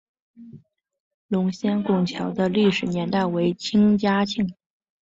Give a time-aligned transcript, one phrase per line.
[1.27, 4.51] 龙仙拱桥的历史年代为清嘉庆。